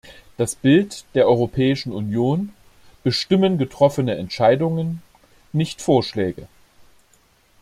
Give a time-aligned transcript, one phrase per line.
[0.35, 2.51] Das Bild der Europäischen Union
[3.03, 5.03] bestimmen getroffene Entscheidungen
[5.53, 6.47] nicht Vorschläge.